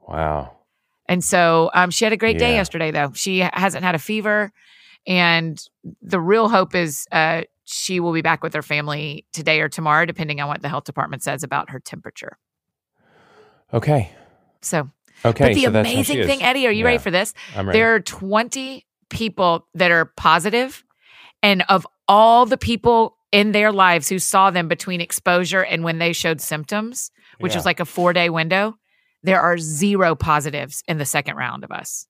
[0.02, 0.53] Wow.
[1.08, 3.12] And so um, she had a great day yesterday, though.
[3.14, 4.52] She hasn't had a fever.
[5.06, 5.62] And
[6.02, 10.06] the real hope is uh, she will be back with her family today or tomorrow,
[10.06, 12.38] depending on what the health department says about her temperature.
[13.74, 14.12] Okay.
[14.62, 14.90] So,
[15.26, 15.46] Okay.
[15.46, 17.34] but the so amazing thing, Eddie, are you ready for this?
[17.56, 17.80] I'm ready.
[17.80, 20.84] There are 20 people that are positive,
[21.42, 25.98] and of all the people in their lives who saw them between exposure and when
[25.98, 27.58] they showed symptoms, which Yeah.
[27.58, 28.76] was like a four day window,
[29.24, 32.08] there are zero positives in the second round of us.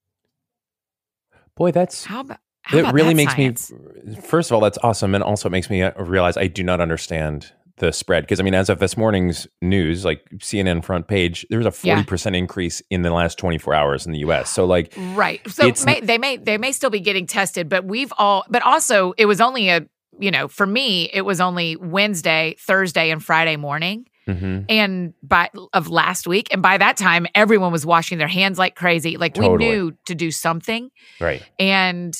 [1.56, 3.70] Boy, that's How about how it really makes science?
[4.06, 6.62] me first of all that's awesome and also it makes me uh, realize i do
[6.62, 11.06] not understand the spread because i mean as of this morning's news like cnn front
[11.06, 12.02] page there was a Yeah.
[12.02, 15.42] 40% increase in the last 24 hours in the us so like Right.
[15.50, 19.12] So may, they may they may still be getting tested, but we've all but also
[19.18, 19.86] it was only a
[20.18, 24.64] you know, for me it was only Wednesday, Thursday and Friday morning mhm.
[24.68, 28.74] and by of last week and by that time everyone was washing their hands like
[28.74, 29.16] crazy.
[29.16, 32.14] Like we knew to do something right and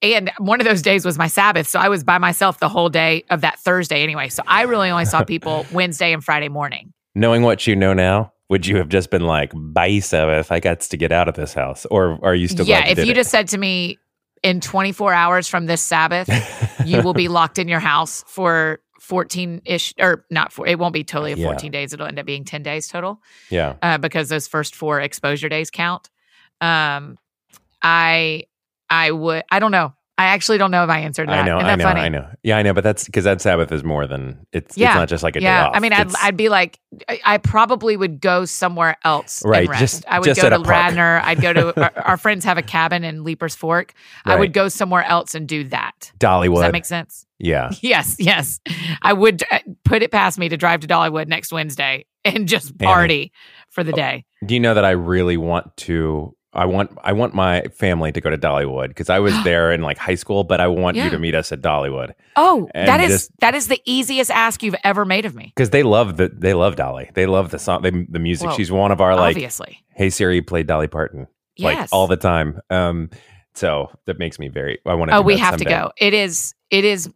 [0.00, 1.68] and one of those days was my Sabbath.
[1.68, 4.30] So I was by myself the whole day of that Thursday anyway.
[4.30, 6.92] So I really only saw people Wednesday and Friday morning.
[7.14, 10.80] knowing what you know now would you have just been like bye sabbath i got
[10.80, 13.14] to get out of this house or are you still yeah, you if you it?
[13.14, 13.98] just said to me
[14.42, 16.28] in 24 hours from this Sabbath,
[16.84, 18.80] you will be locked in your house for
[19.12, 21.48] 14 ish, or not for, it won't be totally Yeah.
[21.48, 21.92] 14 days.
[21.92, 23.20] It'll end up being 10 days total
[23.50, 26.08] yeah uh, because those first four exposure days count.
[26.62, 27.18] Um,
[27.82, 28.44] I,
[28.88, 29.92] I would, I don't know.
[30.16, 31.42] I actually don't know if I answered that.
[31.42, 32.00] i know i know funny?
[32.02, 34.90] i know yeah i know but that's because that sabbath is more than it's Yeah.
[34.90, 36.78] it's not just like a day yeah, off I mean, I'd, It's- I'd be like,
[37.08, 39.42] I, I probably would go somewhere else.
[39.44, 40.58] Right, just- I would just go to.
[40.60, 41.20] Radnor.
[41.24, 43.94] I'd go to our, our friends have a cabin in Leiper's Fork.
[44.24, 46.12] I would go somewhere else and do that.
[46.18, 47.26] dollywood Does that make sense?
[47.42, 48.60] Yeah Yes, yes.
[49.02, 52.78] I would uh, put it past me to drive to Dollywood next Wednesday and just
[52.78, 53.32] party
[53.70, 53.84] for Oh.
[53.84, 54.24] the day.
[54.46, 56.34] Do you know that I really want to?
[56.54, 59.80] I want I want my family to go to Dollywood because I was there in
[59.80, 61.04] like high school, but I want Yeah.
[61.04, 64.30] you to meet us at Dollywood Oh, And that is just- that is the easiest
[64.30, 65.52] ask you've ever made of me.
[65.56, 67.10] because they love the they love Dolly.
[67.14, 68.48] They love the song, they, the music.
[68.48, 69.78] Well, She's one of our like, obviously.
[69.94, 71.26] hey Siri, play Dolly Parton
[71.58, 71.88] like Yes.
[71.92, 72.60] all the time.
[72.70, 73.08] Um,
[73.54, 74.78] so that makes me very.
[74.86, 75.16] I want to.
[75.18, 75.92] oh, we have to go.
[75.98, 76.54] It is.
[76.70, 77.08] It is.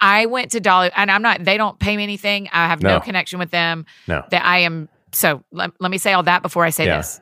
[0.00, 1.44] I went to Dolly, and I'm not.
[1.44, 2.48] They don't pay me anything.
[2.52, 3.00] I have no, No.
[3.00, 3.86] connection with them.
[4.06, 4.24] No.
[4.30, 4.88] That I am.
[5.12, 6.98] So let, let me say all that before I say Yeah.
[6.98, 7.20] this.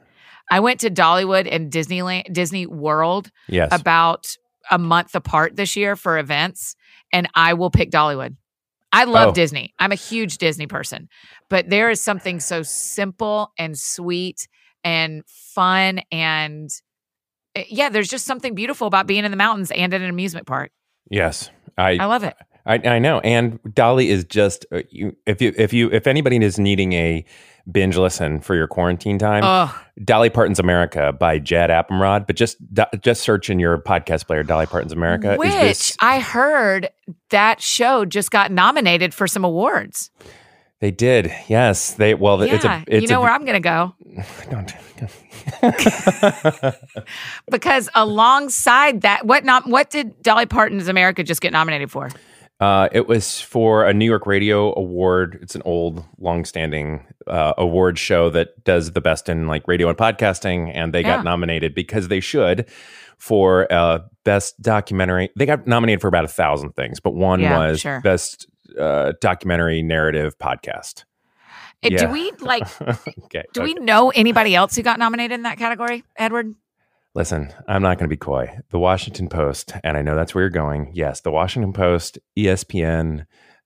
[0.50, 3.68] I went to Dollywood and Disneyland, Disney World Yes.
[3.72, 4.26] about
[4.70, 6.76] a month apart this year for events,
[7.12, 8.36] and I will pick Dollywood.
[8.92, 9.32] I love Oh.
[9.32, 9.74] Disney.
[9.78, 11.08] I'm a huge Disney person,
[11.50, 14.46] but there is something so simple and sweet
[14.84, 16.70] and fun and
[17.56, 20.46] eh, yeah, there's just something beautiful about being in the mountains and in an amusement
[20.46, 20.70] park.
[21.10, 21.50] yes.
[21.78, 22.34] I I love it.
[22.68, 25.16] I, I know, and Dolly is just uh, you.
[25.26, 27.24] If you if you if anybody is needing a
[27.70, 32.56] binge listen for your quarantine time, Oh, Dolly Parton's America by Jad Abumrad, but just
[32.74, 35.36] do- just search in your podcast player Dolly Parton's America.
[35.36, 36.88] which is this, I heard
[37.30, 40.10] that show just got nominated for some awards.
[40.80, 41.94] They did, yes.
[41.94, 43.94] They well, yeah, it's a it's you know a, where I'm going to go
[44.50, 44.74] don't,
[47.50, 49.66] because alongside that, what not?
[49.66, 52.10] What did Dolly Parton's America just get nominated for?
[52.58, 55.38] uh, it was for a New York Radio Award.
[55.42, 59.98] It's an old, long-standing uh, award show that does the best in like radio and
[59.98, 61.16] podcasting, and they Yeah.
[61.16, 62.66] got nominated because they should
[63.18, 65.28] for uh, best documentary.
[65.36, 68.00] They got nominated for about a thousand things, but one Yeah, was sure.
[68.02, 68.46] best
[68.78, 71.04] uh, documentary narrative podcast.
[71.82, 72.06] Yeah.
[72.06, 72.64] Do we like?
[73.24, 73.44] okay.
[73.52, 76.54] Do we know anybody else who got nominated in that category, Edward?
[77.14, 78.58] Listen, I'm not going to be coy.
[78.70, 80.90] The Washington Post, and I know that's where you're going.
[80.92, 83.24] Yes, the Washington Post, ESPN,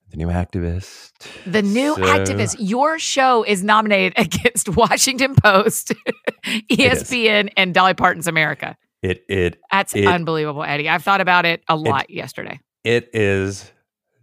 [0.09, 1.11] the new activist.
[1.45, 2.55] The new So- activist.
[2.59, 5.93] Your show is nominated against Washington Post,
[6.69, 8.77] ESPN, and Dolly Parton's America.
[9.01, 10.87] It it That's It- unbelievable, Eddie.
[10.87, 12.59] I've thought about it a lot yesterday.
[12.83, 13.69] it is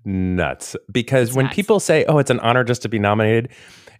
[0.05, 1.55] nuts because It's when nuts.
[1.57, 3.51] people say, "Oh, it's an honor just to be nominated,"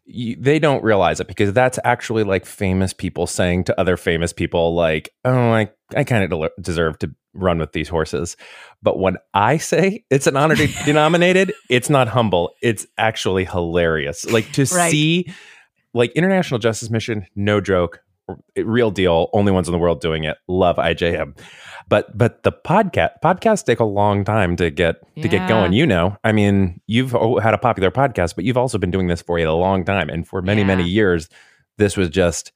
[0.05, 4.33] you, they don't realize it because that's actually like famous people saying to other famous
[4.33, 8.37] people, like, "Oh, I I kind of deserve to run with these horses."
[8.83, 12.53] But when I say it's an honor to be nominated, it's not humble.
[12.63, 14.25] It's actually hilarious.
[14.25, 14.91] Like to Right.
[14.91, 15.33] see,
[15.95, 18.01] like International Justice Mission, no joke,
[18.57, 19.29] real deal.
[19.33, 20.37] Only ones in the world doing it.
[20.49, 21.38] Love IJM.
[21.88, 25.73] But but the podcast podcasts take a long time to get to get going.
[25.73, 29.23] You know, I mean, you've had a popular podcast, but you've also been doing this
[29.23, 31.29] for a long time, and for many many years,
[31.79, 32.53] this was just,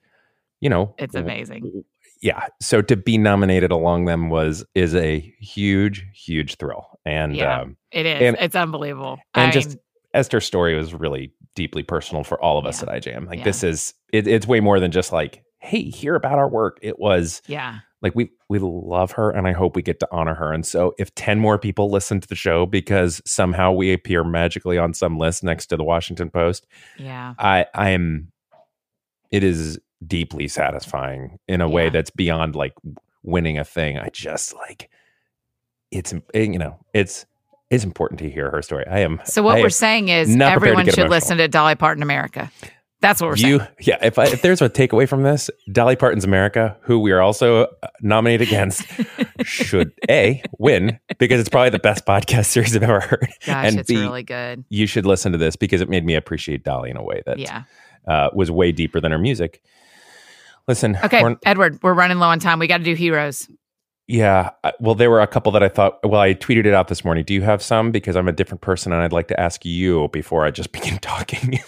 [0.60, 1.82] you know, It's amazing.
[2.20, 2.46] yeah.
[2.60, 7.60] So to be nominated along them was is a huge huge thrill, and Yeah.
[7.62, 8.20] um, It is.
[8.22, 9.18] and- it's unbelievable.
[9.34, 9.78] and I just mean,
[10.12, 12.90] Esther's story was really deeply personal for all of us Yeah.
[12.92, 13.26] at IJM.
[13.26, 13.44] Like Yeah.
[13.44, 16.78] this is it, it's way more than just like, hey, hear about our work.
[16.82, 17.78] It was yeah.
[18.02, 20.52] like we we love her and I hope we get to honor her.
[20.52, 24.76] And so if 10 more people listen to the show because somehow we appear magically
[24.76, 26.66] on some list next to the Washington Post,
[26.98, 27.34] Yeah.
[27.38, 28.32] I I am
[29.30, 32.74] it is deeply satisfying in a way that's beyond like
[33.22, 33.98] winning a thing.
[33.98, 34.90] I just like
[35.92, 37.24] it's eh, you know, it's
[37.70, 38.84] it's important to hear her story.
[38.88, 41.10] I am So what I we're saying is not prepared to everyone should emotional.
[41.10, 42.50] listen to Dolly Parton America.
[43.02, 43.70] That's what we're you, saying.
[43.80, 43.98] yeah.
[44.00, 47.64] If I, if there's a takeaway from this, Dolly Parton's America, who we are also
[47.64, 48.84] uh, nominated against,
[49.42, 53.28] should a win because it's probably the best podcast series I've ever heard.
[53.44, 54.64] Gosh, and it's B, really good.
[54.70, 57.38] you should listen to this because it made me appreciate Dolly in a way that
[57.38, 57.64] Yeah.
[58.06, 59.62] uh, was way deeper than her music.
[60.68, 62.60] Listen, Okay, we're- Edward, we're running low on time.
[62.60, 63.48] We got to do heroes.
[64.12, 64.50] Yeah.
[64.78, 65.98] Well, there were a couple that I thought.
[66.04, 67.24] Well, I tweeted it out this morning.
[67.24, 67.90] Do you have some?
[67.90, 70.98] Because I'm a different person, and I'd like to ask you before I just begin
[70.98, 71.58] talking.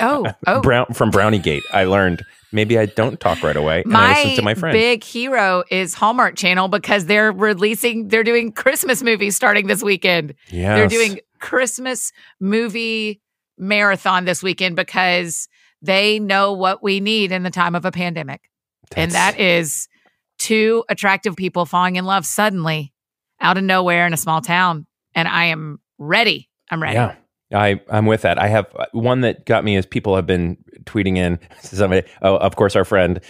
[0.00, 0.60] Oh, oh.
[0.62, 4.30] Brown from Brownie Gate, I learned maybe I don't talk right away, and I listen
[4.30, 4.74] My to my friends.
[4.74, 10.34] big hero is Hallmark Channel because they're releasing, they're doing Christmas movies starting this weekend.
[10.48, 10.74] Yeah.
[10.74, 12.10] They're doing Christmas
[12.40, 13.20] movie
[13.58, 15.48] marathon this weekend because
[15.80, 18.40] they know what we need in the time of a pandemic.
[18.96, 19.86] and that is
[20.42, 22.92] two attractive people falling in love suddenly
[23.40, 24.86] out of nowhere in a small town.
[25.14, 26.48] And I am ready.
[26.70, 26.94] I'm ready.
[26.94, 27.14] Yeah.
[27.54, 28.38] I, I'm with that.
[28.38, 32.06] I have uh, one that got me is people have been tweeting in somebody.
[32.22, 33.20] Oh, of course, our friend,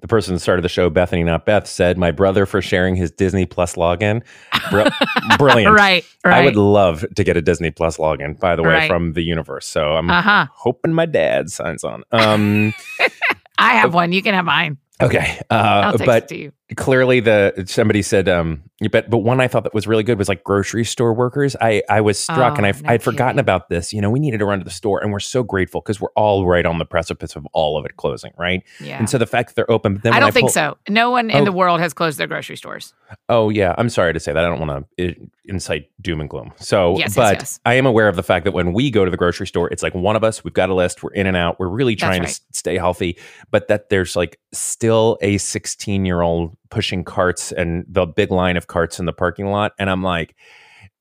[0.00, 3.10] the person that started the show, Bethany, not Beth, said, My brother for sharing his
[3.10, 4.22] Disney Plus login.
[4.70, 4.88] Br-
[5.38, 5.74] brilliant.
[5.74, 6.04] Right.
[6.24, 6.42] Right.
[6.42, 8.88] I would love to get a Disney Plus login, by the way, Right.
[8.88, 9.66] from the universe.
[9.66, 10.46] So I'm uh huh.
[10.54, 12.04] hoping my dad signs on.
[12.12, 12.72] Um,
[13.58, 14.12] I have one.
[14.12, 14.78] You can have mine.
[15.00, 15.40] okay.
[15.50, 16.52] I'll Uh, but it to you.
[16.76, 20.18] Clearly the somebody said um you bet but one i thought that was really good
[20.18, 23.38] was like grocery store workers i i was struck and Oh, i no i'd forgotten
[23.38, 25.80] about this you know we needed to run to the store and we're so grateful
[25.80, 28.98] because we're all right on the precipice of all of it closing right Yeah.
[28.98, 30.76] and so the fact that they're open but then I don't think pull- so.
[30.88, 31.44] No one in Oh.
[31.44, 32.94] the world has closed their grocery stores.
[33.28, 36.52] oh yeah i'm sorry to say that i don't want to incite doom and gloom
[36.56, 37.60] so Yes, yes, but yes.
[37.66, 39.82] i am aware of the fact that when we go to the grocery store it's
[39.82, 42.20] like one of us we've got a list we're in and out we're really trying
[42.22, 42.28] right.
[42.30, 43.18] to stay healthy
[43.50, 48.56] but that there's like still a 16 year old pushing carts and the big line
[48.56, 50.34] of carts in the parking lot and i'm like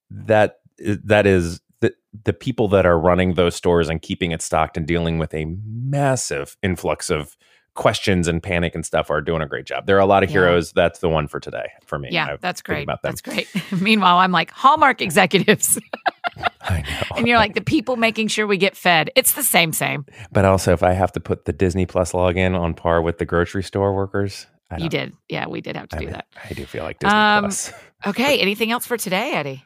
[0.10, 1.94] that that is the
[2.26, 5.46] the people that are running those stores and keeping it stocked and dealing with a
[5.66, 7.38] massive influx of
[7.74, 9.86] questions and panic and stuff are doing a great job.
[9.86, 10.40] There are a lot of Yeah.
[10.42, 10.74] heroes.
[10.74, 12.10] That's the one for today for me.
[12.12, 12.84] Yeah, I that's great.
[12.84, 13.12] About them.
[13.14, 13.48] That's great.
[13.82, 15.80] Meanwhile, I'm like Hallmark executives,
[16.62, 17.16] I know.
[17.18, 19.10] and you're like the people making sure we get fed.
[19.16, 20.06] It's the same, same.
[20.34, 23.26] but also, if I have to put the Disney Plus login on par with the
[23.26, 24.48] grocery store workers,
[24.80, 25.14] You did.
[25.30, 26.26] Yeah, we did have to I do mean, that.
[26.50, 27.74] I do feel like Disney Um, Plus.
[28.08, 28.40] Okay.
[28.40, 29.64] Anything else for today, Eddie?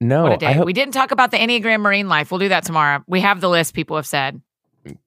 [0.00, 0.52] No, what a I day.
[0.54, 2.30] hope, we didn't talk about the Enneagram Marine Life.
[2.30, 3.02] We'll do that tomorrow.
[3.06, 3.74] We have the list.
[3.74, 4.40] People have said.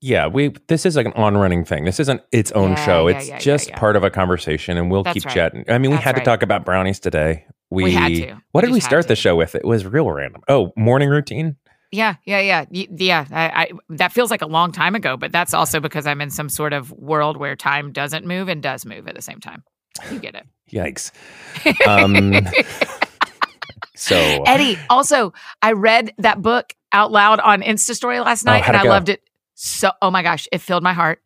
[0.01, 0.53] yeah, we.
[0.67, 1.83] This is like an on-running thing.
[1.85, 3.07] This isn't its own Yeah, show.
[3.07, 5.33] yeah, it's yeah, just part of a conversation, and we'll That's keep right.
[5.33, 5.65] chatting.
[5.67, 6.25] I mean, we That's had to right.
[6.25, 7.45] talk about brownies today.
[7.69, 8.41] We, We had to.
[8.51, 9.53] What We did we start the show with?
[9.55, 10.41] It was real random.
[10.47, 11.57] Oh, morning routine.
[11.91, 13.25] Yeah, yeah, yeah, yeah.
[13.31, 16.29] I, I that feels like a long time ago, but that's also because I'm in
[16.29, 19.63] some sort of world where time doesn't move and does move at the same time.
[20.11, 21.11] You get it, Yikes.
[21.87, 22.33] Um,
[23.95, 24.77] so Eddie.
[24.89, 28.83] Also, I read that book out loud on Insta Story last night, Oh, and I
[28.83, 28.89] go?
[28.89, 29.21] loved it.
[29.55, 31.21] So, oh my gosh, it filled my heart.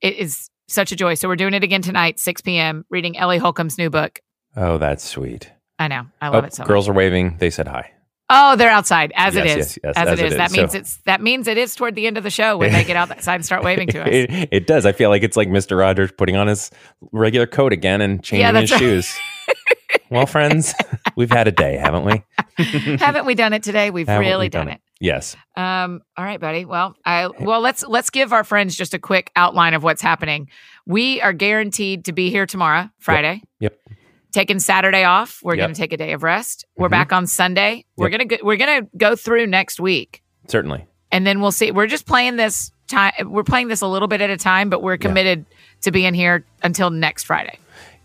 [0.00, 1.14] It is such a joy.
[1.14, 2.84] So we're doing it again tonight, 6 p.m.
[2.90, 4.20] Reading Ellie Holcomb's new book.
[4.56, 5.50] Oh, that's sweet.
[5.78, 6.68] I know, I love oh, it so much.
[6.68, 7.36] girls are waving.
[7.38, 7.92] They said hi.
[8.34, 9.56] Oh, they're outside as it Yes, is.
[9.56, 10.38] yes, yes, as, as it it is.
[10.38, 12.82] That means it's that means it is toward the end of the show when they
[12.82, 14.08] get outside and start waving to us.
[14.10, 14.86] It, it does.
[14.86, 15.78] I feel like it's like Mr.
[15.78, 16.70] Rogers putting on his
[17.12, 18.80] regular coat again and changing his right.
[18.80, 19.14] shoes.
[20.10, 20.74] well, friends,
[21.16, 22.24] we've had a day, haven't we?
[22.96, 23.90] Haven't we done it today?
[23.90, 24.80] We've Haven't we really done, it.
[25.00, 25.36] Yes.
[25.56, 26.64] Um, all right, buddy.
[26.64, 30.48] Well, I well let's let's give our friends just a quick outline of what's happening.
[30.86, 33.42] We are guaranteed to be here tomorrow, Friday.
[33.60, 33.78] Yep.
[34.32, 35.40] Taking Saturday off.
[35.42, 35.62] We're Yep.
[35.64, 36.64] going to take a day of rest.
[36.76, 36.92] We're Mhm.
[36.92, 37.84] back on Sunday.
[37.96, 40.86] We're gonna go, we're gonna go through next week, Certainly.
[41.10, 41.70] and then we'll see.
[41.70, 43.12] We're just playing this time.
[43.26, 45.44] We're playing this a little bit at a time, but we're committed
[45.82, 47.58] to being here until next Friday.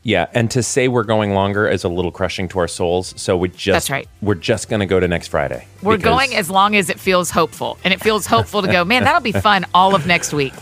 [0.03, 3.13] Yeah, and to say we're going longer is a little crushing to our souls.
[3.17, 4.07] So we just That's right.
[4.21, 5.65] We're just going to go to next Friday.
[5.81, 8.85] We're because going as long as it feels hopeful, and it feels hopeful to go.
[8.85, 10.53] Man, that'll be fun all of next week.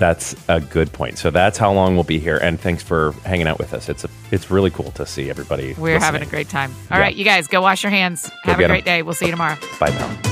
[0.00, 1.18] That's a good point.
[1.18, 2.38] So that's how long we'll be here.
[2.38, 3.88] And thanks for hanging out with us.
[3.88, 5.74] It's a, it's really cool to see everybody.
[5.74, 6.72] We're having a great time.
[6.90, 7.04] All Yeah.
[7.04, 8.28] right, you guys go wash your hands.
[8.44, 8.70] Have a 'em.
[8.70, 9.02] great day.
[9.02, 9.56] We'll see you tomorrow.
[9.78, 10.29] Bye now.